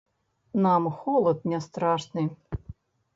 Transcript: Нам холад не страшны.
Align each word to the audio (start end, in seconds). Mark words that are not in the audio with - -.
Нам 0.65 0.87
холад 1.01 1.39
не 1.51 1.59
страшны. 1.65 2.23